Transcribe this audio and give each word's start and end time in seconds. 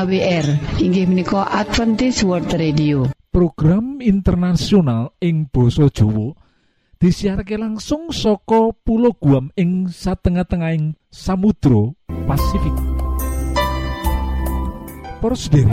AWR 0.00 0.80
inggih 0.80 1.04
menika 1.04 1.44
Adventist 1.44 2.24
World 2.24 2.48
Radio. 2.56 3.12
Program 3.28 4.00
internasional 4.00 5.12
ing 5.20 5.44
Boso 5.52 5.92
Jowo 5.92 6.40
disiharke 6.96 7.60
langsung 7.60 8.08
soko 8.08 8.72
pulau 8.72 9.12
Guam 9.12 9.52
ing 9.60 9.92
satengah-tengahing 9.92 10.96
Samudro 11.12 12.00
Pasifik. 12.24 12.72
Poros 15.20 15.52
ing 15.52 15.68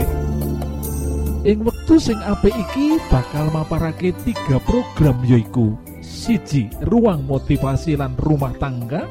wektu 1.64 1.96
sing 1.96 2.20
apik 2.20 2.52
iki 2.52 3.00
bakal 3.08 3.48
maparake 3.48 4.12
tiga 4.28 4.60
program 4.68 5.24
yoiku 5.24 5.72
siji 6.04 6.68
ruang 6.84 7.24
motivasi 7.24 7.96
lan 7.96 8.12
rumah 8.20 8.52
tangga 8.60 9.08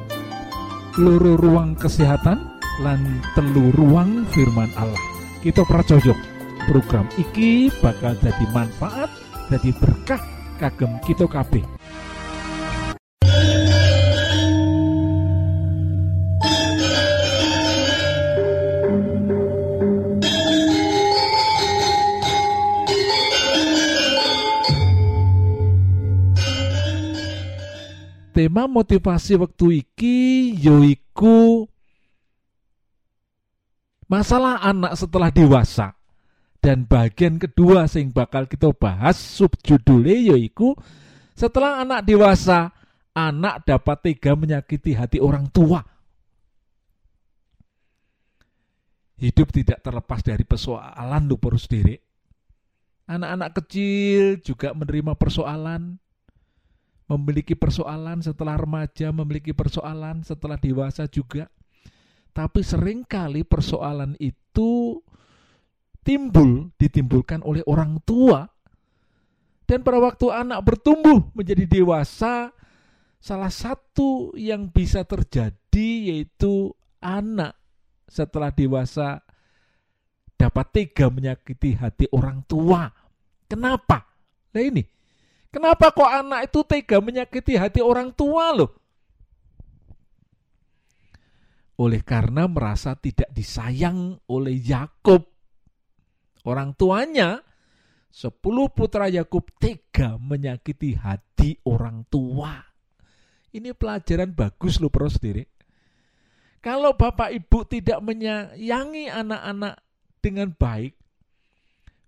loro 1.02 1.34
ruang 1.42 1.74
kesehatan 1.74 2.57
lan 2.78 3.02
telu 3.34 3.74
ruang 3.74 4.26
firman 4.30 4.70
Allah. 4.78 5.02
Kita 5.42 5.66
pracojok 5.66 6.18
program 6.70 7.10
iki 7.18 7.74
bakal 7.82 8.14
jadi 8.22 8.46
manfaat 8.54 9.10
jadi 9.50 9.72
berkah 9.82 10.22
kagem 10.62 10.92
kita 11.06 11.26
kabeh. 11.26 11.66
Tema 28.38 28.70
motivasi 28.70 29.34
waktu 29.42 29.82
iki 29.82 30.54
yoiku 30.62 31.66
masalah 34.10 34.60
anak 34.64 34.96
setelah 34.98 35.30
dewasa. 35.32 35.94
Dan 36.58 36.90
bagian 36.90 37.38
kedua 37.38 37.86
sing 37.86 38.10
bakal 38.10 38.50
kita 38.50 38.74
bahas 38.74 39.16
subjudulnya 39.16 40.34
yaitu 40.36 40.74
setelah 41.38 41.86
anak 41.86 42.02
dewasa 42.04 42.74
anak 43.14 43.64
dapat 43.64 43.98
tega 44.04 44.34
menyakiti 44.34 44.98
hati 44.98 45.22
orang 45.22 45.48
tua. 45.54 45.86
Hidup 49.18 49.50
tidak 49.54 49.80
terlepas 49.86 50.22
dari 50.26 50.44
persoalan 50.46 51.24
lu 51.30 51.38
perus 51.38 51.66
diri 51.70 51.98
anak-anak 53.08 53.64
kecil 53.64 54.44
juga 54.44 54.76
menerima 54.76 55.16
persoalan 55.16 55.96
memiliki 57.08 57.56
persoalan 57.56 58.20
setelah 58.20 58.60
remaja 58.60 59.16
memiliki 59.16 59.56
persoalan 59.56 60.28
setelah 60.28 60.60
dewasa 60.60 61.08
juga 61.08 61.48
tapi 62.38 62.62
sering 62.62 63.02
kali 63.02 63.42
persoalan 63.42 64.14
itu 64.22 65.02
timbul, 66.06 66.70
ditimbulkan 66.78 67.42
oleh 67.42 67.66
orang 67.66 67.98
tua. 68.06 68.46
Dan 69.66 69.82
pada 69.82 69.98
waktu 69.98 70.30
anak 70.30 70.62
bertumbuh 70.62 71.34
menjadi 71.34 71.66
dewasa, 71.66 72.54
salah 73.18 73.50
satu 73.50 74.38
yang 74.38 74.70
bisa 74.70 75.02
terjadi 75.02 76.14
yaitu 76.14 76.78
anak 77.02 77.58
setelah 78.06 78.54
dewasa 78.54 79.26
dapat 80.38 80.66
tega 80.70 81.10
menyakiti 81.10 81.74
hati 81.74 82.06
orang 82.14 82.46
tua. 82.46 82.86
Kenapa? 83.50 84.06
Nah 84.54 84.62
ini, 84.62 84.86
kenapa 85.50 85.90
kok 85.90 86.06
anak 86.06 86.54
itu 86.54 86.62
tega 86.70 87.02
menyakiti 87.02 87.58
hati 87.58 87.82
orang 87.82 88.14
tua 88.14 88.54
loh? 88.54 88.87
Oleh 91.78 92.02
karena 92.02 92.50
merasa 92.50 92.98
tidak 92.98 93.30
disayang 93.30 94.18
oleh 94.34 94.58
Yakub. 94.58 95.22
Orang 96.48 96.74
tuanya, 96.74 97.38
sepuluh 98.10 98.72
putra 98.74 99.12
Yakub 99.12 99.46
tega 99.62 100.18
menyakiti 100.18 100.98
hati 100.98 101.60
orang 101.70 102.08
tua. 102.10 102.58
Ini 103.54 103.74
pelajaran 103.78 104.34
bagus 104.34 104.82
loh 104.82 104.90
bro 104.90 105.10
sendiri. 105.10 105.46
Kalau 106.58 106.98
bapak 106.98 107.32
ibu 107.32 107.64
tidak 107.70 108.02
menyayangi 108.02 109.14
anak-anak 109.14 109.76
dengan 110.20 110.52
baik, 110.52 110.98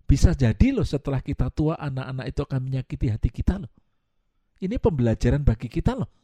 bisa 0.04 0.34
jadi 0.34 0.74
loh 0.74 0.84
setelah 0.84 1.22
kita 1.22 1.48
tua 1.54 1.78
anak-anak 1.78 2.26
itu 2.26 2.40
akan 2.42 2.60
menyakiti 2.66 3.06
hati 3.06 3.30
kita 3.30 3.62
loh. 3.62 3.70
Ini 4.60 4.76
pembelajaran 4.76 5.46
bagi 5.46 5.70
kita 5.70 5.94
loh. 5.96 6.19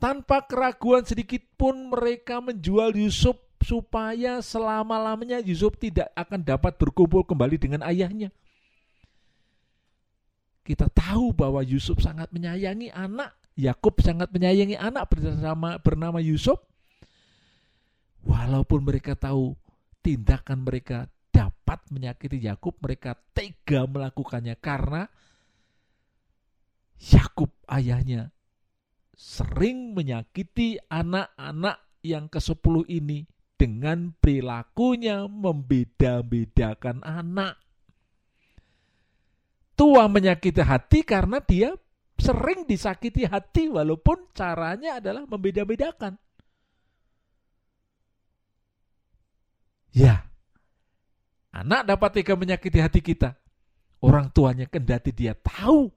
Tanpa 0.00 0.48
keraguan 0.48 1.04
sedikit 1.04 1.44
pun 1.60 1.92
mereka 1.92 2.40
menjual 2.40 2.96
Yusuf 2.96 3.36
supaya 3.60 4.40
selama-lamanya 4.40 5.44
Yusuf 5.44 5.76
tidak 5.76 6.08
akan 6.16 6.40
dapat 6.40 6.80
berkumpul 6.80 7.20
kembali 7.28 7.60
dengan 7.60 7.84
ayahnya. 7.84 8.32
Kita 10.64 10.88
tahu 10.88 11.36
bahwa 11.36 11.60
Yusuf 11.60 12.00
sangat 12.00 12.32
menyayangi 12.32 12.88
anak, 12.88 13.36
Yakub 13.60 14.00
sangat 14.00 14.32
menyayangi 14.32 14.80
anak 14.80 15.12
bersama 15.12 15.76
bernama 15.76 16.24
Yusuf. 16.24 16.56
Walaupun 18.24 18.80
mereka 18.84 19.12
tahu 19.12 19.52
tindakan 20.00 20.64
mereka 20.64 21.08
dapat 21.28 21.84
menyakiti 21.92 22.40
Yakub, 22.40 22.76
mereka 22.80 23.16
tega 23.36 23.84
melakukannya 23.84 24.56
karena 24.56 25.08
Yakub 27.00 27.52
ayahnya 27.68 28.32
sering 29.20 29.92
menyakiti 29.92 30.80
anak-anak 30.88 31.76
yang 32.00 32.32
ke-10 32.32 32.88
ini 32.88 33.28
dengan 33.60 34.16
perilakunya 34.16 35.28
membeda-bedakan 35.28 37.04
anak. 37.04 37.60
Tua 39.76 40.08
menyakiti 40.08 40.64
hati 40.64 41.04
karena 41.04 41.44
dia 41.44 41.76
sering 42.16 42.64
disakiti 42.64 43.28
hati 43.28 43.68
walaupun 43.68 44.32
caranya 44.32 45.04
adalah 45.04 45.28
membeda-bedakan. 45.28 46.16
Ya, 49.92 50.24
anak 51.52 51.84
dapat 51.84 52.10
tega 52.16 52.40
menyakiti 52.40 52.80
hati 52.80 53.04
kita. 53.04 53.36
Orang 54.00 54.32
tuanya 54.32 54.64
kendati 54.64 55.12
dia 55.12 55.36
tahu 55.36 55.92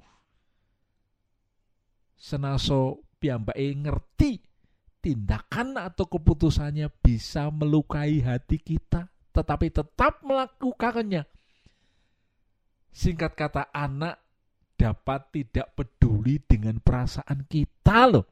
senaso 2.23 3.03
piyambake 3.23 3.72
ngerti 3.79 4.44
tindakan 5.00 5.79
atau 5.79 6.03
keputusannya 6.07 6.91
bisa 7.00 7.47
melukai 7.47 8.19
hati 8.19 8.59
kita, 8.59 9.07
tetapi 9.31 9.72
tetap 9.72 10.19
melakukannya. 10.23 11.23
Singkat 12.91 13.31
kata, 13.35 13.72
anak 13.72 14.19
dapat 14.75 15.31
tidak 15.31 15.72
peduli 15.75 16.44
dengan 16.44 16.84
perasaan 16.84 17.47
kita 17.47 18.11
loh. 18.11 18.28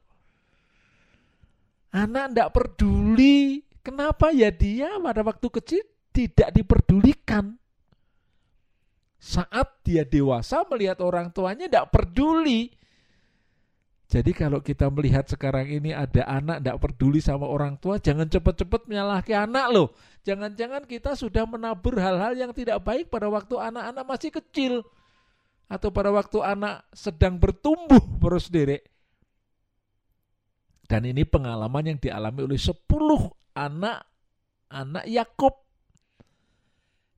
Anak 1.92 2.32
tidak 2.32 2.50
peduli, 2.56 3.60
kenapa 3.84 4.32
ya 4.32 4.48
dia 4.48 4.96
pada 5.00 5.20
waktu 5.24 5.48
kecil 5.48 5.84
tidak 6.12 6.52
diperdulikan. 6.56 7.56
Saat 9.22 9.84
dia 9.84 10.08
dewasa 10.08 10.64
melihat 10.72 11.04
orang 11.04 11.28
tuanya 11.32 11.68
tidak 11.68 11.92
peduli, 11.92 12.72
jadi 14.12 14.28
kalau 14.36 14.60
kita 14.60 14.92
melihat 14.92 15.24
sekarang 15.24 15.72
ini 15.72 15.96
ada 15.96 16.28
anak 16.28 16.60
tidak 16.60 16.84
peduli 16.84 17.24
sama 17.24 17.48
orang 17.48 17.80
tua, 17.80 17.96
jangan 17.96 18.28
cepat-cepat 18.28 18.84
menyalahkan 18.84 19.48
anak 19.48 19.66
loh. 19.72 19.88
Jangan-jangan 20.28 20.84
kita 20.84 21.16
sudah 21.16 21.48
menabur 21.48 21.96
hal-hal 21.96 22.36
yang 22.36 22.52
tidak 22.52 22.84
baik 22.84 23.08
pada 23.08 23.32
waktu 23.32 23.56
anak-anak 23.56 24.04
masih 24.04 24.28
kecil. 24.36 24.84
Atau 25.64 25.88
pada 25.88 26.12
waktu 26.12 26.44
anak 26.44 26.84
sedang 26.92 27.40
bertumbuh 27.40 28.04
terus 28.20 28.52
derek. 28.52 28.84
Dan 30.84 31.08
ini 31.08 31.24
pengalaman 31.24 31.96
yang 31.96 31.96
dialami 31.96 32.44
oleh 32.44 32.60
10 32.60 32.84
anak 33.56 34.04
anak 34.68 35.08
Yakub 35.08 35.56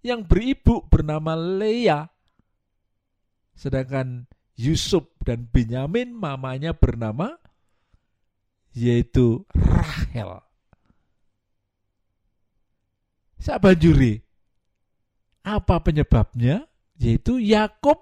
yang 0.07 0.23
beribu 0.23 0.87
bernama 0.87 1.35
Leah. 1.35 2.07
Sedangkan 3.59 4.31
Yusuf 4.55 5.11
dan 5.27 5.51
Benyamin 5.51 6.15
mamanya 6.15 6.71
bernama 6.75 7.35
yaitu 8.75 9.47
Rahel. 9.55 10.43
Siapa 13.39 13.75
juri? 13.77 14.19
Apa 15.45 15.79
penyebabnya? 15.83 16.67
Yaitu 16.99 17.43
Yakub 17.43 18.01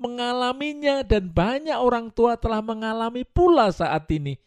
mengalaminya 0.00 1.04
dan 1.04 1.28
banyak 1.28 1.76
orang 1.76 2.08
tua 2.10 2.40
telah 2.40 2.64
mengalami 2.64 3.22
pula 3.22 3.68
saat 3.68 4.08
ini. 4.10 4.40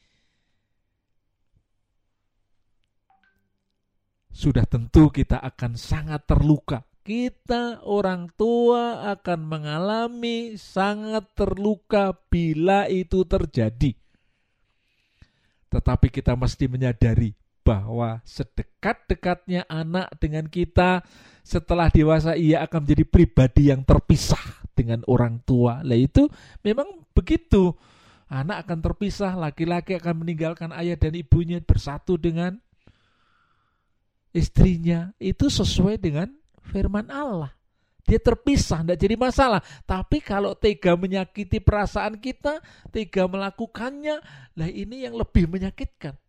Sudah 4.34 4.66
tentu 4.66 5.14
kita 5.14 5.38
akan 5.38 5.78
sangat 5.78 6.26
terluka 6.26 6.82
kita 7.04 7.84
orang 7.84 8.32
tua 8.40 9.12
akan 9.12 9.40
mengalami 9.44 10.56
sangat 10.56 11.28
terluka 11.36 12.16
bila 12.32 12.88
itu 12.88 13.28
terjadi. 13.28 13.92
Tetapi 15.68 16.08
kita 16.08 16.40
mesti 16.40 16.72
menyadari 16.72 17.36
bahwa 17.64 18.24
sedekat-dekatnya 18.28 19.68
anak 19.68 20.12
dengan 20.20 20.48
kita 20.48 21.04
setelah 21.44 21.92
dewasa 21.92 22.40
ia 22.40 22.64
akan 22.64 22.88
menjadi 22.88 23.06
pribadi 23.08 23.64
yang 23.72 23.84
terpisah 23.84 24.64
dengan 24.72 25.04
orang 25.08 25.44
tua. 25.44 25.84
Lah 25.84 26.00
itu 26.00 26.28
memang 26.64 27.08
begitu. 27.12 27.76
Anak 28.32 28.66
akan 28.66 28.80
terpisah, 28.82 29.38
laki-laki 29.38 30.00
akan 30.00 30.26
meninggalkan 30.26 30.74
ayah 30.74 30.98
dan 30.98 31.14
ibunya 31.14 31.62
bersatu 31.62 32.18
dengan 32.18 32.58
istrinya. 34.34 35.14
Itu 35.22 35.54
sesuai 35.54 36.02
dengan 36.02 36.43
firman 36.64 37.12
Allah. 37.12 37.52
Dia 38.04 38.20
terpisah, 38.20 38.84
tidak 38.84 39.00
jadi 39.00 39.16
masalah. 39.16 39.64
Tapi 39.88 40.20
kalau 40.20 40.60
tega 40.60 41.00
menyakiti 41.00 41.64
perasaan 41.64 42.20
kita, 42.20 42.60
tega 42.92 43.32
melakukannya, 43.32 44.20
lah 44.60 44.70
ini 44.70 45.08
yang 45.08 45.16
lebih 45.16 45.48
menyakitkan. 45.48 46.20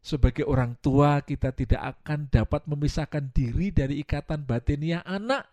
Sebagai 0.00 0.48
orang 0.48 0.78
tua, 0.80 1.20
kita 1.20 1.52
tidak 1.52 2.00
akan 2.00 2.32
dapat 2.32 2.64
memisahkan 2.64 3.28
diri 3.28 3.74
dari 3.74 4.00
ikatan 4.00 4.48
batiniah 4.48 5.04
anak. 5.04 5.44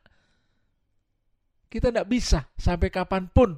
Kita 1.68 1.90
tidak 1.90 2.08
bisa 2.08 2.48
sampai 2.56 2.94
kapan 2.94 3.28
pun 3.34 3.58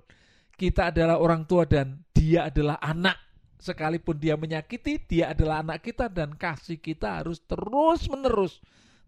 kita 0.56 0.90
adalah 0.90 1.20
orang 1.20 1.44
tua 1.44 1.68
dan 1.68 2.02
dia 2.16 2.48
adalah 2.48 2.80
anak. 2.80 3.20
Sekalipun 3.60 4.16
dia 4.16 4.40
menyakiti, 4.40 5.04
dia 5.04 5.36
adalah 5.36 5.60
anak 5.62 5.84
kita 5.84 6.08
dan 6.08 6.34
kasih 6.34 6.80
kita 6.80 7.20
harus 7.22 7.44
terus-menerus 7.44 8.64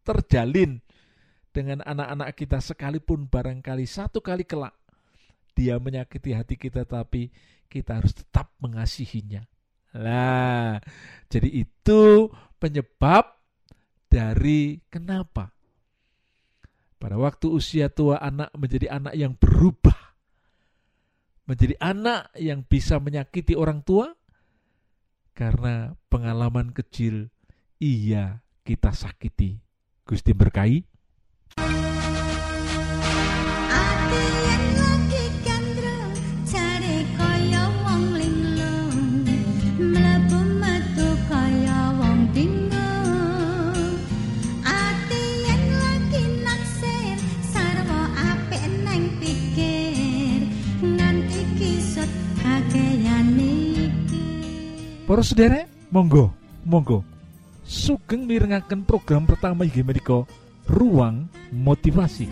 terjalin 0.07 0.79
dengan 1.51 1.83
anak-anak 1.83 2.31
kita 2.39 2.63
sekalipun 2.63 3.27
barangkali 3.27 3.83
satu 3.83 4.23
kali 4.23 4.47
kelak 4.47 4.71
dia 5.57 5.81
menyakiti 5.81 6.31
hati 6.31 6.55
kita 6.55 6.87
tapi 6.87 7.33
kita 7.65 7.97
harus 7.97 8.13
tetap 8.13 8.53
mengasihinya. 8.61 9.41
Lah, 9.97 10.77
jadi 11.25 11.65
itu 11.65 12.29
penyebab 12.61 13.33
dari 14.05 14.79
kenapa 14.87 15.49
pada 16.97 17.17
waktu 17.17 17.49
usia 17.49 17.89
tua 17.89 18.21
anak 18.21 18.53
menjadi 18.53 18.93
anak 18.93 19.13
yang 19.17 19.33
berubah. 19.33 19.97
Menjadi 21.47 21.79
anak 21.79 22.35
yang 22.35 22.61
bisa 22.67 22.99
menyakiti 22.99 23.55
orang 23.55 23.79
tua 23.81 24.11
karena 25.31 25.95
pengalaman 26.11 26.75
kecil 26.75 27.31
iya 27.79 28.43
kita 28.67 28.91
sakiti. 28.91 29.66
Gusti 30.07 30.31
berkahi. 30.31 30.87
Para 55.07 55.23
sederek, 55.23 55.67
monggo, 55.89 56.35
monggo. 56.67 57.16
Sugeng 57.67 58.23
mirengaken 58.23 58.87
program 58.87 59.27
pertama 59.27 59.67
inggih 59.67 59.83
menika 59.83 60.23
Ruang 60.71 61.27
Motivasi. 61.51 62.31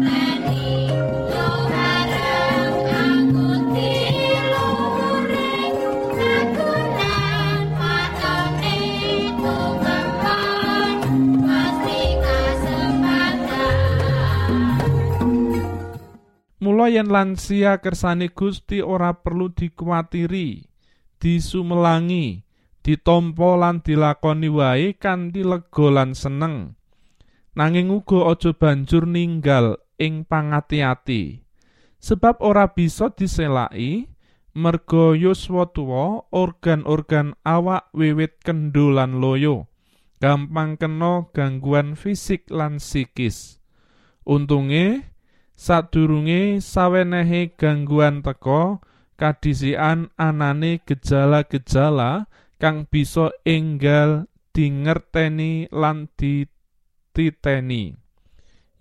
yen 16.91 17.07
lansia 17.07 17.79
kersane 17.79 18.27
Gusti 18.35 18.83
ora 18.83 19.15
perlu 19.15 19.49
dikuatiri, 19.55 20.67
disumelangi, 21.17 22.43
ditampa 22.83 23.55
lan 23.55 23.79
dilakoni 23.79 24.49
wae 24.51 24.97
kanthi 24.99 25.47
lega 25.47 25.87
lan 25.87 26.11
seneng. 26.11 26.75
Nanging 27.55 27.91
uga 27.91 28.31
aja 28.31 28.51
banjur 28.55 29.07
ninggal 29.07 29.79
ing 29.99 30.23
pangati-ati. 30.23 31.43
Sebab 32.01 32.41
ora 32.41 32.73
bisa 32.73 33.13
diselaki 33.13 34.09
merga 34.57 35.13
yuswa 35.13 35.69
tuwa 35.69 36.25
organ-organ 36.33 37.37
awak 37.45 37.91
wiwit 37.93 38.41
kendho 38.41 38.89
lan 38.89 39.19
loyo. 39.19 39.69
Gampang 40.21 40.77
kena 40.77 41.29
gangguan 41.33 41.97
fisik 41.97 42.49
lan 42.49 42.77
psikis. 42.77 43.57
Untunge 44.21 45.10
sadurunge 45.61 46.57
sawenehe 46.57 47.53
gangguan 47.53 48.25
teka 48.25 48.81
kadhisikan 49.13 50.09
anane 50.17 50.81
gejala-gejala 50.81 52.25
kang 52.57 52.89
bisa 52.89 53.29
enggal 53.45 54.25
dingerteni 54.57 55.69
lan 55.69 56.09
dititeni 56.17 57.93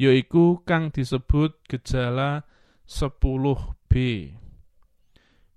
yaiku 0.00 0.64
kang 0.64 0.88
disebut 0.88 1.60
gejala 1.68 2.48
10B 2.88 3.92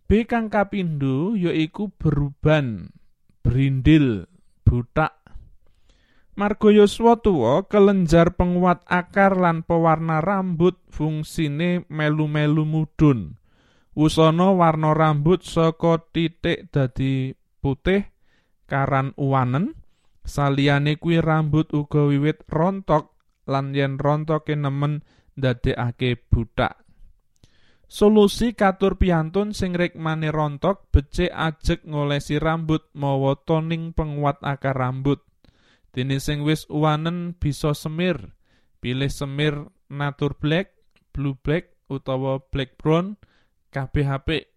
B 0.03 0.09
kang 0.27 0.51
kapindho 0.51 1.39
yaiku 1.39 1.87
beruban 1.95 2.91
brindil 3.39 4.27
butak 4.67 5.22
Margo 6.33 6.73
Yoswa 6.73 7.13
tuwa 7.21 7.69
kelenjar 7.69 8.33
penguat 8.33 8.81
akar 8.89 9.37
lan 9.37 9.61
pewarna 9.61 10.17
rambut 10.17 10.81
fungsine 10.89 11.85
melu-melu 11.93 12.65
mudhun. 12.65 13.37
Wusana 13.93 14.49
warna 14.49 14.97
rambut 14.97 15.45
saka 15.45 16.01
titik 16.09 16.73
dadi 16.73 17.37
putih 17.61 18.09
karan 18.65 19.13
uwanen. 19.13 19.77
Saliyane 20.25 20.97
kuwi 20.97 21.21
rambut 21.21 21.69
uga 21.69 22.09
wiwit 22.09 22.41
rontok 22.49 23.13
lan 23.45 23.77
yen 23.77 24.01
rontoke 24.01 24.57
nemen 24.57 25.05
ndadekake 25.37 26.17
butak. 26.33 26.81
Solusi 27.85 28.57
katur 28.57 28.97
piantun 28.97 29.53
sing 29.53 29.77
rikmane 29.77 30.33
rontok 30.33 30.89
becik 30.89 31.29
ajek 31.29 31.85
ngolesi 31.85 32.41
rambut 32.41 32.89
mawa 32.97 33.37
toning 33.45 33.93
penguat 33.93 34.41
akar 34.41 34.73
rambut. 34.73 35.21
Dene 35.93 36.17
sing 36.17 36.41
wis 36.41 36.65
uwanen 36.73 37.37
bisa 37.37 37.77
semir, 37.77 38.33
pilih 38.81 39.13
semir 39.13 39.69
Natur 39.93 40.33
Black, 40.41 40.73
Blue 41.13 41.37
Black 41.37 41.69
utawa 41.85 42.41
Black 42.49 42.81
Brown 42.81 43.21
kabeh 43.69 44.09
apik. 44.09 44.49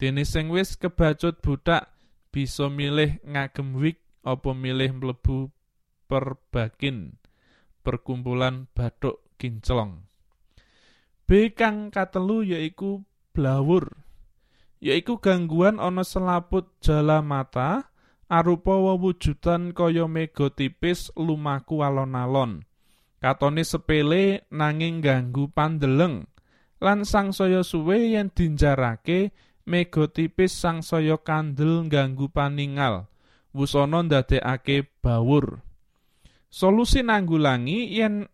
Dene 0.00 0.24
sing 0.24 0.48
wis 0.48 0.80
kebacut 0.80 1.44
budak 1.44 1.92
bisa 2.32 2.72
milih 2.72 3.20
ngagem 3.28 3.76
wig 3.76 4.00
apa 4.24 4.56
milih 4.56 4.96
mlebu 4.96 5.52
perbakin 6.08 7.20
perkumpulan 7.84 8.72
bathuk 8.72 9.20
kinclong. 9.36 10.08
B 11.28 11.52
kang 11.52 11.92
katelu 11.92 12.56
yaiku 12.56 13.04
blawur. 13.36 13.92
Yaiku 14.80 15.20
gangguan 15.20 15.76
ana 15.78 16.02
selaput 16.02 16.80
jala 16.80 17.20
mata 17.20 17.91
arupa 18.32 18.72
wewujudan 18.72 19.76
kaya 19.76 20.08
mega 20.08 20.48
tipis 20.48 21.12
lumaku 21.12 21.84
alon-alon. 21.84 22.64
Katone 23.20 23.60
sepele 23.60 24.48
nanging 24.48 25.04
ganggu 25.04 25.52
pandeleng. 25.52 26.24
Lan 26.80 27.04
sangsaya 27.04 27.60
suwe 27.60 28.16
yen 28.16 28.32
dinjarake 28.32 29.36
mega 29.68 30.08
tipis 30.08 30.56
sangsaya 30.56 31.20
kandel 31.20 31.84
ganggu 31.92 32.32
paningal. 32.32 33.12
Wusana 33.52 34.00
ndadekake 34.00 34.88
bawur. 35.04 35.60
Solusi 36.48 37.04
nanggulangi 37.04 37.92
yen 38.00 38.32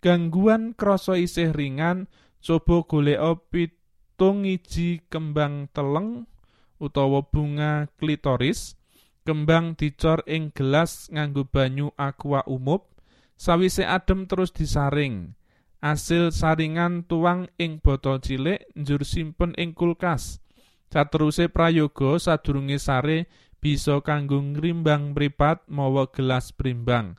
gangguan 0.00 0.72
krasa 0.72 1.20
isih 1.20 1.52
ringan, 1.52 2.08
coba 2.40 2.84
goleka 2.88 3.40
pitung 3.52 4.48
iji 4.48 5.04
kembang 5.12 5.68
teleng 5.72 6.28
utawa 6.80 7.24
bunga 7.24 7.88
klitoris 7.96 8.76
kembang 9.24 9.74
dicor 9.74 10.22
ing 10.28 10.52
gelas 10.52 11.08
nganggo 11.10 11.48
banyu 11.48 11.90
aqua 11.96 12.44
umup 12.44 12.92
sawise 13.34 13.82
adem 13.82 14.28
terus 14.30 14.52
disaring. 14.52 15.34
Asil 15.84 16.32
saringan 16.32 17.04
tuang 17.04 17.48
ing 17.60 17.80
botol 17.80 18.20
cilik 18.20 18.64
njur 18.76 19.04
simpen 19.04 19.52
ing 19.60 19.76
kulkas. 19.76 20.40
Sateruse 20.88 21.50
prayoga 21.50 22.22
sadurunge 22.22 22.78
sare 22.78 23.26
bisa 23.58 23.98
kanggo 24.04 24.38
ngrimbang 24.38 25.10
mripat 25.10 25.66
mawa 25.66 26.06
gelas 26.14 26.54
primbang 26.54 27.18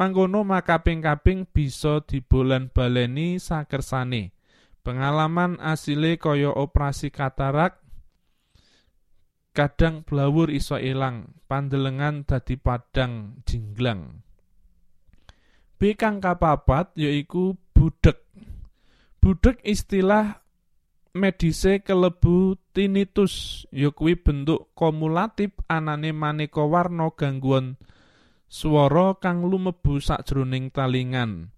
mangkono 0.00 0.48
makaping-kaping 0.48 1.44
bisa 1.44 2.00
dibolan 2.08 2.72
baleni 2.72 3.36
sakersane. 3.36 4.32
Pengalaman 4.80 5.60
asile 5.60 6.16
kaya 6.16 6.48
operasi 6.56 7.12
katarak 7.12 7.76
kadang 9.60 10.08
blawur 10.08 10.48
iso 10.48 10.80
ilang 10.80 11.36
pandelengan 11.44 12.24
dadi 12.24 12.56
padang 12.56 13.44
jinglang. 13.44 14.24
B 15.76 15.92
kang 16.00 16.24
kapapat 16.24 16.96
yaiku 16.96 17.60
budek 17.76 18.24
budek 19.20 19.60
istilah 19.60 20.40
medise 21.12 21.84
kelebu 21.84 22.56
tinnitus 22.72 23.68
ya 23.68 23.92
kuwi 23.92 24.16
bentuk 24.16 24.72
kumulatif 24.72 25.52
anane 25.68 26.16
maneka 26.16 26.64
warna 26.64 27.12
gangguan 27.12 27.76
swara 28.48 29.20
kang 29.20 29.44
lumebu 29.44 30.00
sakjroning 30.00 30.72
talingan. 30.72 31.52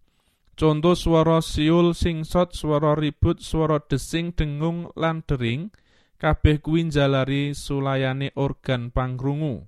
Contoh 0.58 0.98
swara 0.98 1.38
siul 1.38 1.94
singsot 1.94 2.50
swara 2.50 2.98
ribut 2.98 3.38
swara 3.38 3.78
desing 3.78 4.34
dengung 4.34 4.90
lan 4.98 5.22
dering 5.22 5.70
kabeh 6.22 6.62
kuwi 6.62 6.86
njalari 6.86 7.50
sulayane 7.50 8.30
organ 8.38 8.94
pangrungu. 8.94 9.66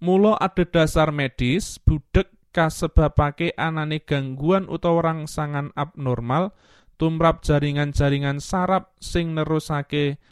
Mula 0.00 0.40
dasar 0.72 1.12
medis, 1.12 1.76
budek 1.84 2.32
kasebabake 2.56 3.52
anane 3.60 4.00
gangguan 4.00 4.72
utawa 4.72 5.12
rangsangan 5.12 5.70
abnormal 5.76 6.56
tumrap 6.96 7.44
jaringan-jaringan 7.44 8.40
saraf 8.40 8.88
sing 9.02 9.36
nerusake 9.36 10.22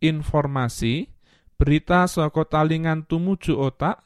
informasi, 0.00 1.12
berita 1.60 2.08
saka 2.08 2.48
talingan 2.48 3.04
tumuju 3.04 3.58
otak, 3.60 4.00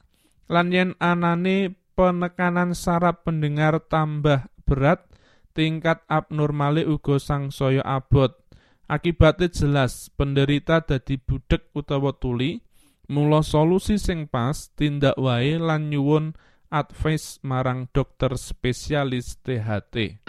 lan 0.50 0.74
yen 0.74 0.90
anane 0.98 1.76
penekanan 1.94 2.74
saraf 2.74 3.22
pendengar 3.22 3.78
tambah 3.84 4.50
berat, 4.66 5.06
tingkat 5.54 6.02
abnormale 6.10 6.82
uga 6.84 7.16
sangsaya 7.22 7.80
abot. 7.84 8.43
Akibatnya 8.84 9.48
jelas 9.48 10.12
penderita 10.12 10.84
dadi 10.84 11.16
budek 11.16 11.72
utawa 11.72 12.12
tuli, 12.12 12.60
mula 13.08 13.40
solusi 13.40 13.96
sing 13.96 14.28
pas 14.28 14.68
tindak 14.76 15.16
wae 15.16 15.56
lan 15.56 15.88
nyuwun 15.88 16.36
advice 16.68 17.40
marang 17.40 17.88
dokter 17.96 18.36
spesialis 18.36 19.40
THT. 19.40 20.23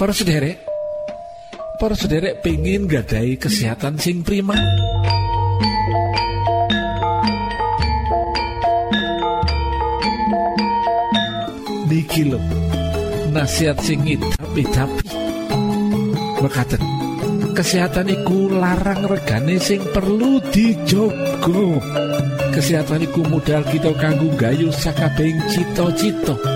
Para 0.00 0.16
sederek, 0.16 0.56
para 1.76 1.92
sederek 1.92 2.40
pengen 2.40 2.88
gadai 2.88 3.36
kesehatan 3.36 4.00
sing 4.00 4.24
prima. 4.24 4.56
Niki 11.84 12.32
lho, 12.32 12.40
nasihat 13.36 13.76
sing 13.84 14.00
tapi-tapi. 14.40 15.04
Mekaten, 16.48 16.80
kesehatan 17.52 18.08
iku 18.08 18.56
larang 18.56 19.04
regane 19.04 19.60
sing 19.60 19.84
perlu 19.92 20.40
dijogo. 20.48 21.76
Kesehatan 22.56 23.04
iku 23.04 23.20
modal 23.28 23.68
kita 23.68 23.92
kanggo 24.00 24.32
gayu 24.40 24.72
sakabehing 24.72 25.44
cita-cita. 25.52 26.49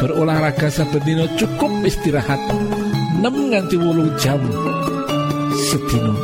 Berolahraga 0.00 0.72
saben 0.72 1.28
cukup 1.36 1.68
istirahat 1.84 2.40
6 3.20 3.52
nganti 3.52 3.76
8 3.76 4.16
jam 4.16 4.40
sedina. 5.68 6.16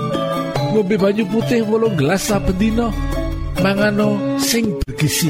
Ngombe 0.73 0.97
banyu 0.97 1.29
putih 1.29 1.61
8 1.61 2.01
gelas 2.01 2.25
saben. 2.25 2.81
Mangano 3.61 4.17
sing 4.41 4.73
bergizi. 4.81 5.29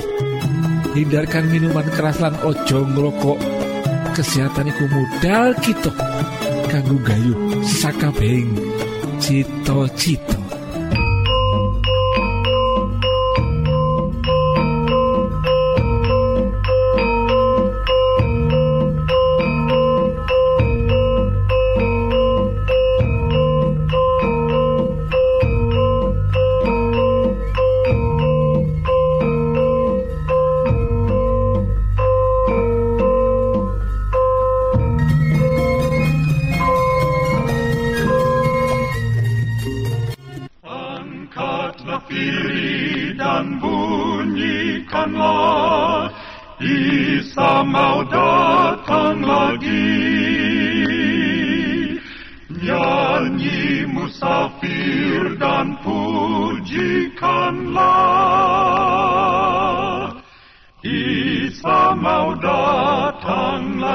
Hindarkan 0.95 1.51
minuman 1.51 1.91
keras 1.91 2.23
lan 2.23 2.39
ojo 2.47 2.87
ngrokok. 2.87 3.39
Kesehatan 4.15 4.71
iku 4.71 4.85
modal 4.95 5.51
kita 5.61 5.91
kanggo 6.71 6.97
gayu 7.03 7.35
sakabehing 7.67 8.55
cita-cita. 9.19 10.46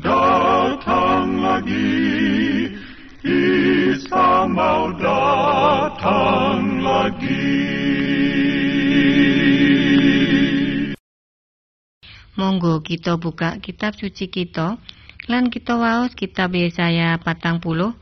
datang 0.00 1.40
lagi, 1.40 1.88
Isa 3.24 4.44
mau 4.48 4.92
datang 4.96 6.84
lagi. 6.84 7.64
Monggo 12.36 12.84
kita 12.84 13.16
buka 13.16 13.56
kitab 13.64 13.96
suci 13.96 14.28
kita 14.28 14.76
lan 15.24 15.48
kita 15.48 15.80
waos 15.80 16.12
kitab 16.12 16.52
Yesaya 16.52 17.16
patang 17.16 17.64
puluh 17.64 17.96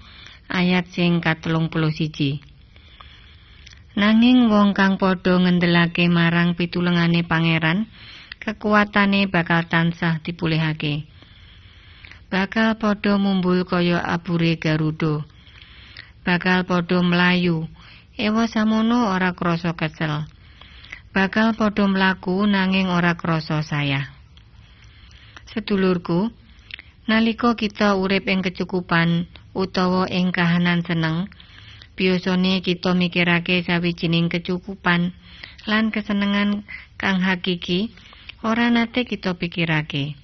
ayat 0.51 0.91
sing 0.91 1.23
katelung 1.23 1.71
puluh 1.71 1.95
siji. 1.95 2.43
Nanging 3.95 4.51
wong 4.51 4.75
kang 4.75 4.99
padha 4.99 5.39
ngendelake 5.39 6.11
marang 6.11 6.59
pitulungane 6.59 7.23
pangeran, 7.23 7.87
kekuatane 8.43 9.31
bakal 9.31 9.71
tansah 9.71 10.19
dipulihake. 10.19 11.07
Bakal 12.35 12.75
padha 12.83 13.14
mumbul 13.14 13.62
kaya 13.62 14.03
abure 14.03 14.59
garuda. 14.59 15.23
Bakal 16.27 16.66
padha 16.66 16.99
mlayu, 16.99 17.70
ewa 18.18 18.51
samono 18.51 19.14
ora 19.14 19.38
krasa 19.38 19.79
kesel. 19.79 20.27
Bakal 21.14 21.55
padha 21.55 21.87
mlaku 21.87 22.42
nanging 22.42 22.90
ora 22.90 23.14
krasa 23.14 23.62
sayah. 23.62 24.11
Sedulurku, 25.47 26.35
nalika 27.07 27.55
kita 27.55 27.94
urip 27.94 28.27
ing 28.27 28.42
kecukupan 28.42 29.31
utawa 29.55 30.11
ing 30.11 30.35
kahanan 30.35 30.83
seneng, 30.83 31.31
biasane 31.94 32.66
kita 32.66 32.99
mikirake 32.99 33.62
sawijining 33.62 34.27
kecukupan 34.27 35.14
lan 35.70 35.94
kesenengan 35.94 36.66
kang 36.99 37.23
hakiki 37.23 37.94
ora 38.42 38.75
nate 38.75 39.07
kita 39.07 39.38
pikirake. 39.38 40.24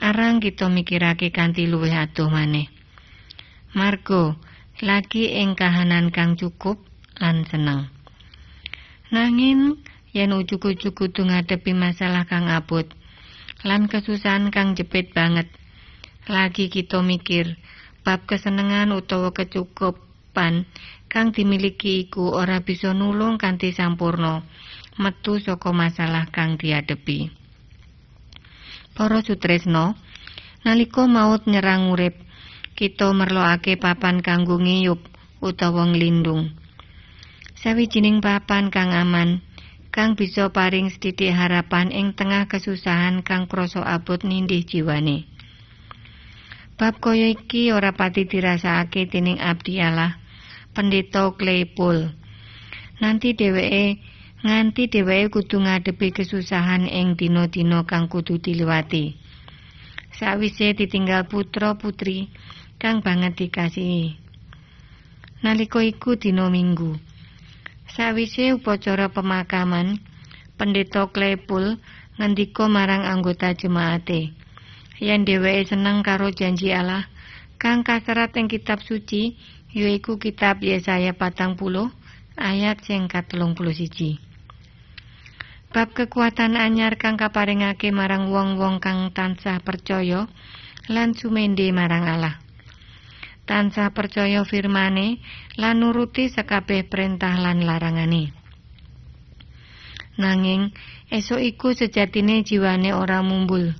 Arang 0.00 0.40
kita 0.40 0.72
mikirake 0.72 1.28
kanthi 1.28 1.68
luwih 1.68 1.92
adoh 1.92 2.32
maneh. 2.32 2.72
Margo 3.76 4.40
lagi 4.80 5.28
ing 5.36 5.52
kahanan 5.52 6.08
kang 6.08 6.40
cukup 6.40 6.80
lan 7.20 7.44
seneng. 7.44 7.92
Nanging 9.12 9.76
yen 10.16 10.32
ujug-ujug 10.32 10.96
kudu 10.96 11.28
ngadepi 11.28 11.76
masalah 11.76 12.24
kang 12.24 12.48
abot 12.48 12.88
lan 13.60 13.92
kesusahan 13.92 14.48
kang 14.48 14.72
jepit 14.72 15.12
banget. 15.12 15.52
Lagi 16.24 16.72
kita 16.72 17.04
mikir 17.04 17.60
bab 18.00 18.24
kesenengan 18.24 18.96
utawa 18.96 19.36
kecukupan 19.36 20.64
kang 21.12 21.28
dimiliki 21.36 22.08
iku 22.08 22.32
ora 22.32 22.64
bisa 22.64 22.96
nulung 22.96 23.36
kanthi 23.36 23.76
sampurno 23.76 24.48
metu 24.96 25.36
saka 25.44 25.76
masalah 25.76 26.24
kang 26.32 26.56
diadepi. 26.56 27.39
Para 28.96 29.22
sutresno, 29.22 29.94
nalika 30.66 31.06
maut 31.06 31.46
nyerang 31.46 31.94
urip, 31.94 32.18
kita 32.74 33.14
merlokake 33.14 33.78
papan 33.78 34.20
kanggo 34.24 34.58
ngiyup 34.58 35.00
utawa 35.40 35.86
nglindung. 35.88 36.52
Sawijining 37.60 38.24
papan 38.24 38.72
kang 38.72 38.90
aman, 38.90 39.44
kang 39.92 40.16
bisa 40.16 40.48
paring 40.48 40.88
sedidik 40.88 41.34
harapan 41.34 41.92
ing 41.92 42.16
tengah 42.16 42.48
kesusahan 42.48 43.20
kang 43.20 43.44
krasa 43.50 43.84
abot 43.84 44.22
nindih 44.24 44.64
jiwane. 44.64 45.28
Bab 46.80 46.96
kaya 47.04 47.28
iki 47.28 47.68
ora 47.76 47.92
pati 47.92 48.24
dirasakake 48.24 49.12
dening 49.12 49.36
abdi 49.36 49.84
Allah, 49.84 50.16
Pendeta 50.72 51.28
Claypool. 51.36 52.08
Nanti 53.04 53.36
dheweke 53.36 54.00
nganti 54.40 54.88
dheweke 54.88 55.28
kudu 55.28 55.60
ngadepi 55.60 56.16
kesusahan 56.16 56.88
ing 56.88 57.12
dina-dina 57.12 57.84
kang 57.84 58.08
kudu 58.08 58.40
diliwati. 58.40 59.12
Sawise 60.16 60.72
ditinggal 60.72 61.28
putra 61.28 61.76
putri 61.76 62.32
kang 62.80 63.04
banget 63.04 63.36
dikasihi. 63.36 64.16
Nalika 65.44 65.84
iku 65.84 66.16
dina 66.16 66.48
Minggu. 66.48 66.96
Sawise 67.92 68.56
upacara 68.56 69.12
pemakaman, 69.12 70.00
Pendeta 70.56 71.08
Claypool 71.08 71.76
ngendika 72.16 72.68
marang 72.68 73.04
anggota 73.08 73.52
jemaate, 73.56 74.32
yen 75.00 75.24
dheweke 75.24 75.72
seneng 75.72 76.04
karo 76.04 76.28
janji 76.32 76.72
Allah 76.72 77.08
kang 77.56 77.80
kaserat 77.80 78.36
ing 78.36 78.48
kitab 78.48 78.80
suci, 78.84 79.36
yaiku 79.72 80.16
kitab 80.20 80.60
Yesaya 80.64 81.12
patang 81.16 81.56
puluh 81.56 81.88
ayat 82.36 82.80
sing 82.84 83.08
katulung 83.08 83.52
puluh 83.52 83.72
siji. 83.72 84.29
Bab 85.70 85.94
kekuatan 85.94 86.58
anyar 86.58 86.98
kang 86.98 87.14
kaparingake 87.14 87.94
marang 87.94 88.34
wong-wong 88.34 88.82
kang 88.82 89.14
tansah 89.14 89.62
percaya 89.62 90.26
lan 90.90 91.14
sumende 91.14 91.70
marang 91.70 92.10
Allah. 92.10 92.42
Tansah 93.46 93.94
percaya 93.94 94.42
firmane 94.42 95.22
lan 95.54 95.78
nuruti 95.78 96.26
sekabeh 96.26 96.90
perintah 96.90 97.38
lan 97.38 97.62
larangane. 97.62 98.34
Nanging 100.18 100.74
esuk 101.06 101.38
iku 101.38 101.70
sejatine 101.70 102.42
jiwane 102.42 102.90
ora 102.90 103.22
mumbul. 103.22 103.70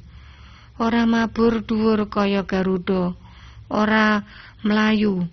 Ora 0.79 1.11
mabur 1.11 1.67
dhuwur 1.67 2.07
kaya 2.07 2.47
garuda 2.47 3.19
ora 3.67 4.23
melayu. 4.63 5.27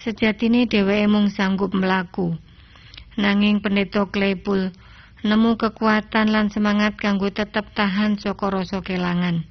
Sejatine 0.00 0.64
dheweke 0.64 1.04
mung 1.04 1.28
sanggup 1.28 1.76
melaku. 1.76 2.32
Nanging 3.20 3.60
pendeta 3.60 4.08
Klepul 4.08 4.72
nemu 5.22 5.54
kekuatan 5.54 6.34
lan 6.34 6.50
semangat 6.50 6.98
kanggo 6.98 7.30
tetep 7.30 7.70
tahan 7.78 8.18
saka 8.18 8.50
rasa 8.50 8.82
kelangan. 8.82 9.46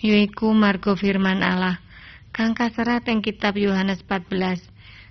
Yaiku 0.00 0.56
margo 0.56 0.96
firman 0.96 1.44
Allah 1.44 1.84
kang 2.32 2.56
kaserat 2.56 3.04
ing 3.12 3.20
kitab 3.20 3.60
Yohanes 3.60 4.00
14 4.08 4.64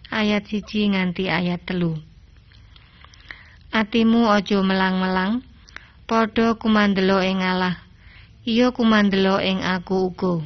ayat 0.10 0.50
siji 0.50 0.90
nganti 0.90 1.30
ayat 1.30 1.62
telu. 1.70 2.02
Atimu 3.70 4.26
ojo 4.34 4.66
melang-melang, 4.66 5.46
padha 6.10 6.58
kumandelo 6.58 7.22
ing 7.22 7.46
Allah. 7.46 7.78
Iya 8.42 8.74
kumandelo 8.74 9.38
ing 9.38 9.62
aku 9.62 10.10
uga. 10.10 10.42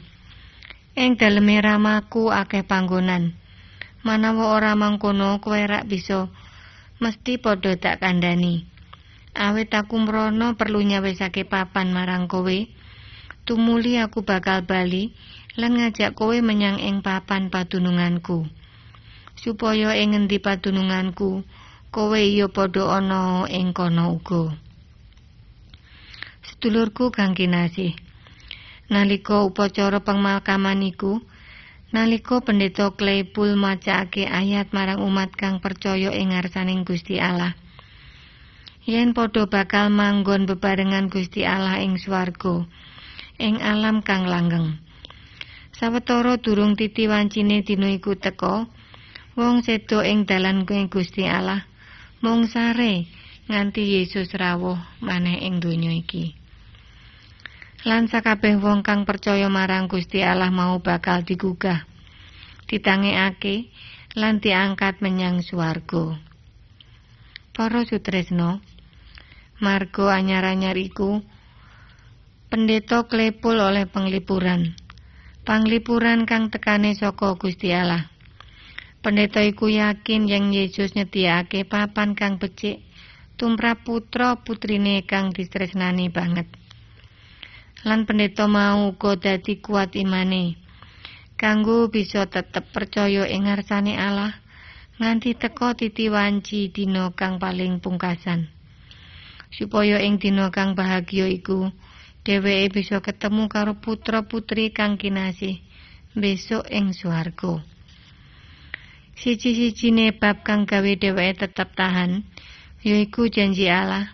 Ing 0.99 1.15
daleme 1.15 1.63
ramaku 1.63 2.27
akeh 2.27 2.67
panggonan. 2.67 3.31
Manawa 4.03 4.59
ora 4.59 4.75
mangkono 4.75 5.39
kowe 5.39 5.55
rak 5.63 5.87
bisa 5.87 6.27
mesti 6.99 7.39
padha 7.39 7.79
tak 7.79 8.03
kandhani. 8.03 8.72
Awit 9.33 9.73
aku 9.73 9.97
mrono 9.97 10.53
perlu 10.53 10.85
nyawisake 10.85 11.49
papan 11.49 11.89
marang 11.89 12.29
kowe. 12.29 12.69
Tumuli 13.49 13.97
aku 13.97 14.21
bakal 14.21 14.61
bali 14.61 15.17
lan 15.57 15.81
ngajak 15.81 16.13
kowe 16.13 16.37
menyang 16.37 16.77
ing 16.77 17.01
papan 17.01 17.49
padununganku. 17.49 18.45
Supaya 19.33 19.97
ing 19.97 20.13
ngendi 20.13 20.37
padununganku 20.37 21.41
kowe 21.89 22.21
iya 22.21 22.45
padha 22.45 23.01
ana 23.01 23.49
ing 23.49 23.73
kono 23.73 24.21
uga. 24.21 24.53
Sedulurku 26.45 27.09
kang 27.09 27.33
kinasih. 27.33 27.97
Nalika 28.93 29.41
upacara 29.41 30.05
pemakaman 30.05 30.85
iku, 30.85 31.25
nalika 31.89 32.37
pendeta 32.45 32.93
Claypool 32.93 33.57
macake 33.57 34.29
ayat 34.29 34.69
marang 34.77 35.01
umat 35.01 35.33
kang 35.33 35.57
percaya 35.57 36.13
ing 36.13 36.29
ngarsaning 36.37 36.85
Gusti 36.85 37.17
Allah. 37.17 37.57
Yen 38.83 39.15
padha 39.15 39.47
bakal 39.47 39.87
manggon 39.87 40.43
bebarengan 40.43 41.07
Gusti 41.07 41.47
Allah 41.47 41.79
ing 41.79 41.95
swarga, 41.95 42.67
ing 43.39 43.63
alam 43.63 44.03
kang 44.03 44.27
langgeng. 44.27 44.75
Sawetara 45.71 46.35
durung 46.35 46.75
titi 46.75 47.07
wancine 47.07 47.63
dina 47.63 47.87
iku 47.87 48.19
teka, 48.19 48.67
wong 49.39 49.63
sedo 49.63 50.03
ing 50.03 50.27
dalan 50.27 50.67
ing 50.67 50.91
Gusti 50.91 51.23
Allah 51.23 51.63
mung 52.19 52.43
sare 52.43 53.07
nganti 53.47 53.99
Yesus 53.99 54.35
rawuh 54.35 54.79
maneh 54.99 55.47
ing 55.47 55.63
donya 55.63 55.95
iki. 55.95 56.35
Lan 57.87 58.11
sakabeh 58.11 58.59
wong 58.59 58.83
kang 58.83 59.07
percaya 59.07 59.47
marang 59.47 59.87
Gusti 59.87 60.27
Allah 60.27 60.51
mau 60.51 60.83
bakal 60.83 61.23
digugah, 61.23 61.87
ditangekake 62.67 63.71
lan 64.19 64.43
diangkat 64.43 64.99
menyang 64.99 65.39
swarga. 65.39 66.19
Para 67.55 67.87
sutresno, 67.87 68.72
margo 69.63 70.11
anyar-anyar 70.11 70.75
iku 70.75 71.23
pendeta 72.51 73.07
klepul 73.07 73.55
oleh 73.63 73.87
penglipuran. 73.87 74.75
Panglipuran 75.47 76.27
kang 76.27 76.51
tekane 76.51 76.91
saka 76.99 77.39
Gusti 77.39 77.71
Allah. 77.71 78.11
Pendeta 78.99 79.39
iku 79.39 79.71
yakin 79.71 80.27
yang 80.27 80.51
Yesus 80.51 80.99
nyediakake 80.99 81.63
papan 81.63 82.11
kang 82.11 82.39
becik 82.39 82.83
tumrap 83.39 83.87
putra 83.87 84.35
putrine 84.39 85.03
kang 85.07 85.31
distresnani 85.31 86.11
banget. 86.11 86.47
Lan 87.87 88.03
pendeta 88.03 88.47
mau 88.47 88.91
uga 88.91 89.15
dadi 89.15 89.59
kuat 89.59 89.95
imane. 89.95 90.59
Kanggo 91.35 91.91
bisa 91.91 92.27
tetep 92.27 92.71
percaya 92.71 93.27
ing 93.27 93.47
ngarsane 93.47 93.95
Allah 93.99 94.31
nganti 95.01 95.35
teka 95.35 95.75
titi 95.75 96.07
wanci 96.07 96.71
dina 96.71 97.11
kang 97.11 97.41
paling 97.41 97.83
pungkasan. 97.83 98.62
Supaya 99.53 100.01
ing 100.01 100.17
dina 100.17 100.49
kang 100.49 100.73
bahagia 100.73 101.29
iku 101.29 101.69
dheweke 102.25 102.81
bisa 102.81 102.97
ketemu 103.05 103.45
karo 103.45 103.77
putra 103.77 104.25
putri 104.25 104.73
kang 104.73 104.97
kinasih 104.97 105.61
besok 106.17 106.65
ing 106.73 106.89
swarga. 106.97 107.61
Siji-sijine 109.13 110.09
bab 110.17 110.41
kang 110.41 110.65
gawe 110.65 110.97
dheweke 110.97 111.45
tetep 111.45 111.69
tahan 111.77 112.25
yaiku 112.81 113.29
janji 113.29 113.69
Allah 113.69 114.09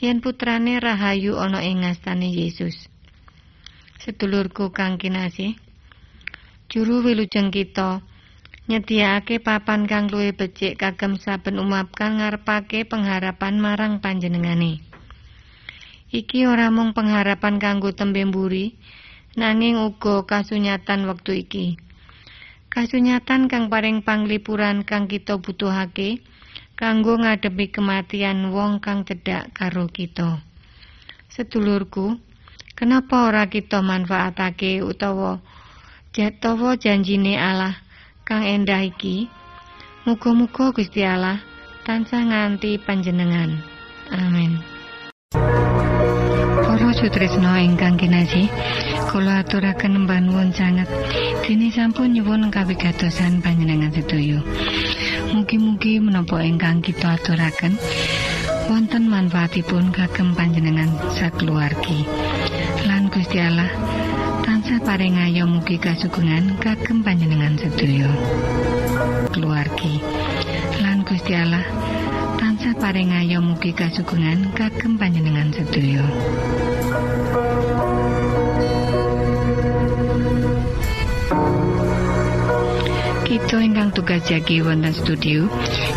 yen 0.00 0.24
putrane 0.24 0.80
rahayu 0.80 1.36
ana 1.36 1.60
ing 1.60 1.84
ngastane 1.84 2.32
Yesus. 2.32 2.88
Sedulurku 4.00 4.72
kang 4.72 4.96
kinasih, 4.96 5.52
juru 6.72 7.04
wilujeng 7.04 7.52
kita 7.52 8.00
nyediakake 8.68 9.40
papan 9.40 9.88
kang 9.88 10.12
luwih 10.12 10.36
becik 10.36 10.76
kagem 10.76 11.16
saben 11.16 11.56
umat 11.56 11.88
kang 11.96 12.20
ngarepake 12.20 12.84
pengharapan 12.84 13.56
marang 13.56 14.04
panjenengane. 14.04 14.84
Iki 16.12 16.44
ora 16.44 16.68
mung 16.68 16.92
pengharapan 16.92 17.56
kanggo 17.56 17.96
tembe 17.96 18.20
mburi, 18.28 18.76
nanging 19.40 19.80
uga 19.80 20.28
kasunyatan 20.28 21.08
wektu 21.08 21.32
iki. 21.32 21.66
Kasunyatan 22.68 23.48
kang 23.48 23.72
paring 23.72 24.04
panglipuran 24.04 24.84
kang 24.84 25.08
kita 25.08 25.40
butuhake 25.40 26.20
kanggo 26.76 27.16
ngadepi 27.16 27.72
kematian 27.72 28.52
wong 28.52 28.84
kang 28.84 29.08
cedhak 29.08 29.48
karo 29.56 29.88
kita. 29.88 30.44
Sedulurku, 31.32 32.20
kenapa 32.76 33.32
ora 33.32 33.48
kita 33.48 33.80
manfaatake 33.80 34.84
utawa 34.84 35.40
jatawa 36.12 36.76
janjine 36.76 37.40
Allah 37.40 37.87
kang 38.28 38.44
endah 38.44 38.84
iki? 38.84 39.24
Muga-muga 40.04 40.68
Gusti 40.76 41.00
Allah 41.00 41.40
tansah 41.88 42.28
nganti 42.28 42.76
panjenengan. 42.76 43.56
Amin. 44.12 44.60
Para 46.60 46.92
sutresna 46.92 47.64
ingkang 47.64 47.96
kinasih, 47.96 48.52
kula 49.08 49.40
aturaken 49.40 50.04
mbanuwun 50.04 50.52
sanget 50.52 50.84
dene 51.40 51.72
sampun 51.72 52.12
nyuwun 52.12 52.52
kawigatosan 52.52 53.40
panjenengan 53.40 53.96
sedaya. 53.96 54.44
Mugi-mugi 55.32 55.96
menapa 55.96 56.44
ingkang 56.44 56.84
kita 56.84 57.16
aturaken 57.16 57.80
wonten 58.68 59.08
manfaatipun 59.08 59.88
kagem 59.88 60.36
panjenengan 60.36 60.92
sakeluargi. 61.16 62.04
Lan 62.84 63.08
Gusti 63.08 63.40
Allah 63.40 63.72
tansah 64.68 64.84
paring 64.84 65.16
ayo 65.16 65.48
mugi 65.48 65.80
kasugengan 65.80 66.60
kagem 66.60 67.00
panjenengan 67.00 67.56
sedaya. 67.56 68.04
Keluargi. 69.32 69.96
Lan 70.84 71.08
Gusti 71.08 71.32
Allah 71.32 71.64
tansah 72.36 72.76
paring 72.76 73.16
ayo 73.16 73.40
mugi 73.40 73.72
kasugengan 73.72 74.52
kagem 74.52 75.00
panjenengan 75.00 75.48
sedaya. 75.56 76.04
Kita 83.24 83.56
ingkang 83.64 83.96
tugas 83.96 84.20
jagi 84.28 84.60
wonten 84.60 84.92
studio 84.92 85.48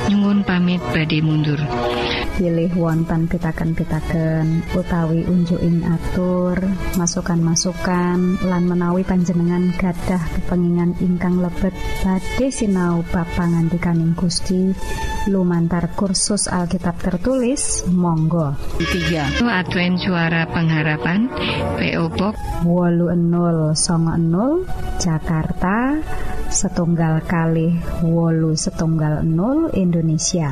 nyuwun 0.07 0.47
pamit 0.47 0.79
badhe 0.95 1.19
mundur. 1.19 1.59
Pilih 2.37 2.71
wonten 2.79 3.27
pitaken-pitaken 3.27 4.63
utawi 4.75 5.23
unjuking 5.27 5.83
atur 5.83 6.57
masukan-masukan 6.95 8.41
lan 8.47 8.63
menawi 8.67 9.03
panjenengan 9.03 9.73
gadah 9.75 10.21
kepengingan 10.37 10.95
ingkang 11.03 11.39
lebet. 11.43 11.75
Badhe 12.03 12.47
sinau 12.51 13.03
bab 13.11 13.27
pangantikaning 13.35 14.15
Gusti 14.15 14.71
lumantar 15.29 15.91
kursus 15.93 16.47
Alkitab 16.47 16.97
tertulis 17.01 17.85
Monggo. 17.89 18.55
3 18.79 19.41
Advent 19.41 20.01
Suara 20.01 20.47
Pengharapan 20.47 21.29
PO 21.77 22.05
Box 22.17 22.35
80 22.63 23.77
Jakarta 24.97 25.77
setunggal 26.51 27.23
kali 27.23 27.79
wolu 28.03 28.53
setunggal 28.59 29.23
0 29.23 29.71
Indonesia 29.71 30.51